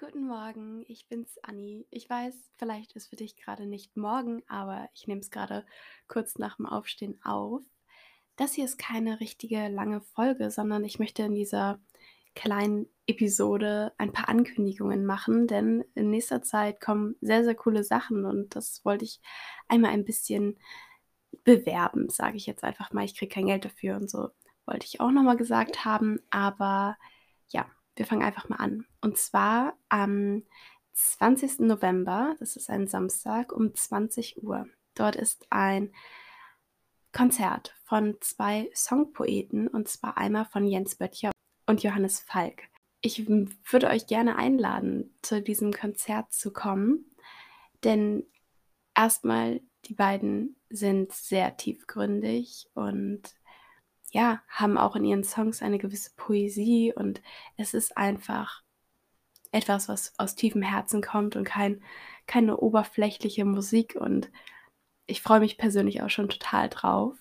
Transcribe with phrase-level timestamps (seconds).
[0.00, 1.84] Guten Morgen, ich bin's Anni.
[1.90, 5.66] Ich weiß, vielleicht ist für dich gerade nicht morgen, aber ich nehme es gerade
[6.06, 7.62] kurz nach dem Aufstehen auf.
[8.36, 11.80] Das hier ist keine richtige lange Folge, sondern ich möchte in dieser
[12.36, 18.24] kleinen Episode ein paar Ankündigungen machen, denn in nächster Zeit kommen sehr, sehr coole Sachen
[18.24, 19.20] und das wollte ich
[19.66, 20.60] einmal ein bisschen
[21.42, 23.04] bewerben, sage ich jetzt einfach mal.
[23.04, 24.28] Ich kriege kein Geld dafür und so
[24.64, 26.96] wollte ich auch nochmal gesagt haben, aber
[27.48, 27.66] ja,
[27.98, 28.86] wir fangen einfach mal an.
[29.00, 30.42] Und zwar am
[30.94, 31.60] 20.
[31.60, 34.66] November, das ist ein Samstag, um 20 Uhr.
[34.94, 35.92] Dort ist ein
[37.12, 41.30] Konzert von zwei Songpoeten und zwar einmal von Jens Böttcher
[41.66, 42.64] und Johannes Falk.
[43.00, 47.04] Ich würde euch gerne einladen, zu diesem Konzert zu kommen,
[47.84, 48.24] denn
[48.94, 53.22] erstmal die beiden sind sehr tiefgründig und
[54.10, 57.20] ja, haben auch in ihren Songs eine gewisse Poesie und
[57.56, 58.62] es ist einfach
[59.52, 61.82] etwas, was aus tiefem Herzen kommt und kein,
[62.26, 64.30] keine oberflächliche Musik und
[65.06, 67.16] ich freue mich persönlich auch schon total drauf.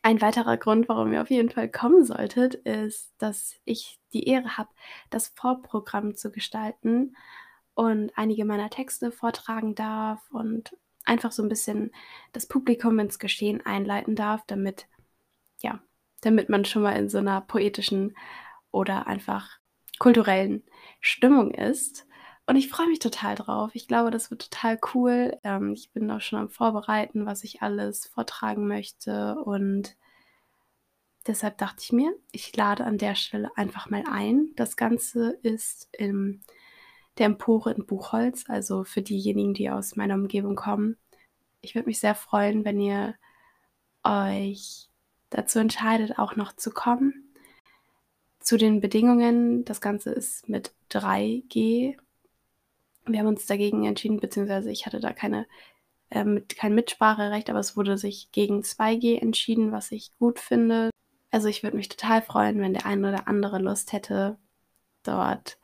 [0.00, 4.58] Ein weiterer Grund, warum ihr auf jeden Fall kommen solltet, ist, dass ich die Ehre
[4.58, 4.70] habe,
[5.10, 7.14] das Vorprogramm zu gestalten
[7.74, 11.92] und einige meiner Texte vortragen darf und einfach so ein bisschen
[12.32, 14.86] das Publikum ins Geschehen einleiten darf, damit
[15.62, 15.80] ja,
[16.20, 18.16] damit man schon mal in so einer poetischen
[18.70, 19.58] oder einfach
[19.98, 20.64] kulturellen
[21.00, 22.06] Stimmung ist.
[22.46, 23.70] Und ich freue mich total drauf.
[23.74, 25.38] Ich glaube, das wird total cool.
[25.44, 29.36] Ähm, ich bin auch schon am Vorbereiten, was ich alles vortragen möchte.
[29.36, 29.96] Und
[31.26, 34.50] deshalb dachte ich mir, ich lade an der Stelle einfach mal ein.
[34.56, 36.42] Das Ganze ist in
[37.18, 40.96] der Empore in Buchholz, also für diejenigen, die aus meiner Umgebung kommen.
[41.60, 43.14] Ich würde mich sehr freuen, wenn ihr
[44.02, 44.88] euch
[45.32, 47.34] dazu entscheidet, auch noch zu kommen.
[48.40, 51.96] Zu den Bedingungen, das Ganze ist mit 3G.
[53.06, 55.46] Wir haben uns dagegen entschieden, beziehungsweise ich hatte da keine,
[56.10, 60.90] äh, kein Mitspracherecht, aber es wurde sich gegen 2G entschieden, was ich gut finde.
[61.30, 64.38] Also ich würde mich total freuen, wenn der eine oder andere Lust hätte,
[65.02, 65.58] dort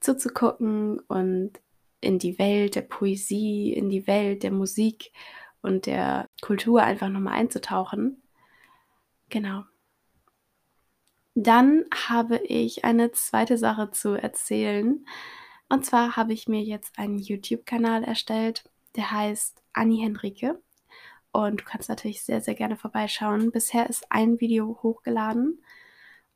[0.00, 1.52] zuzugucken und
[2.00, 5.12] in die Welt der Poesie, in die Welt der Musik
[5.62, 8.21] und der Kultur einfach nochmal einzutauchen.
[9.32, 9.64] Genau.
[11.34, 15.06] Dann habe ich eine zweite Sache zu erzählen.
[15.70, 20.60] Und zwar habe ich mir jetzt einen YouTube-Kanal erstellt, der heißt Anni Henrike.
[21.32, 23.50] Und du kannst natürlich sehr, sehr gerne vorbeischauen.
[23.52, 25.64] Bisher ist ein Video hochgeladen.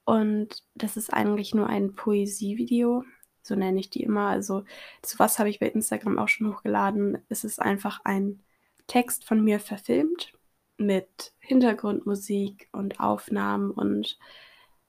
[0.06, 3.04] Und das ist eigentlich nur ein Poesievideo.
[3.42, 4.28] So nenne ich die immer.
[4.28, 4.64] Also
[5.02, 7.18] zu was habe ich bei Instagram auch schon hochgeladen.
[7.28, 8.42] Es ist einfach ein
[8.86, 10.35] Text von mir verfilmt
[10.78, 14.18] mit Hintergrundmusik und Aufnahmen und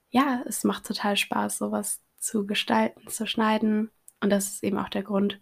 [0.09, 3.92] ja, es macht total Spaß, sowas zu gestalten, zu schneiden.
[4.22, 5.40] Und das ist eben auch der Grund,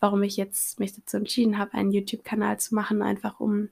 [0.00, 3.70] warum ich jetzt mich dazu entschieden habe, einen YouTube-Kanal zu machen, einfach um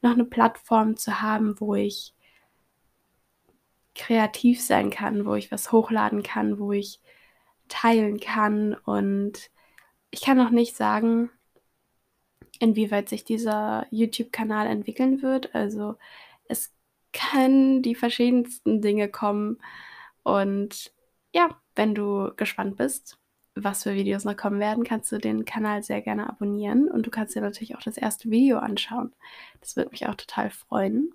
[0.00, 2.14] noch eine Plattform zu haben, wo ich
[3.94, 7.00] kreativ sein kann, wo ich was hochladen kann, wo ich
[7.68, 8.74] teilen kann.
[8.74, 9.50] Und
[10.10, 11.30] ich kann noch nicht sagen,
[12.58, 15.54] inwieweit sich dieser YouTube-Kanal entwickeln wird.
[15.54, 15.96] Also
[16.48, 16.72] es
[17.12, 19.58] können die verschiedensten Dinge kommen.
[20.22, 20.92] Und
[21.32, 23.18] ja, wenn du gespannt bist,
[23.54, 27.10] was für Videos noch kommen werden, kannst du den Kanal sehr gerne abonnieren und du
[27.10, 29.12] kannst dir natürlich auch das erste Video anschauen.
[29.60, 31.12] Das würde mich auch total freuen.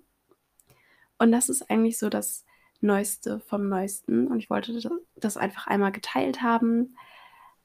[1.18, 2.44] Und das ist eigentlich so das
[2.80, 4.78] Neueste vom Neuesten und ich wollte
[5.16, 6.96] das einfach einmal geteilt haben.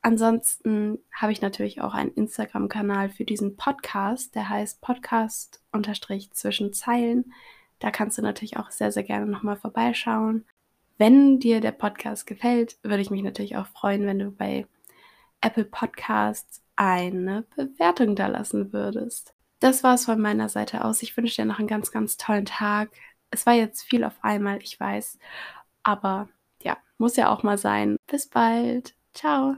[0.01, 5.61] Ansonsten habe ich natürlich auch einen Instagram-Kanal für diesen Podcast, der heißt Podcast
[6.31, 7.33] zwischen Zeilen.
[7.79, 10.45] Da kannst du natürlich auch sehr, sehr gerne nochmal vorbeischauen.
[10.97, 14.67] Wenn dir der Podcast gefällt, würde ich mich natürlich auch freuen, wenn du bei
[15.41, 19.33] Apple Podcasts eine Bewertung da lassen würdest.
[19.59, 21.03] Das war es von meiner Seite aus.
[21.03, 22.89] Ich wünsche dir noch einen ganz, ganz tollen Tag.
[23.31, 25.19] Es war jetzt viel auf einmal, ich weiß.
[25.83, 26.29] Aber
[26.63, 27.97] ja, muss ja auch mal sein.
[28.07, 28.95] Bis bald.
[29.13, 29.57] Ciao.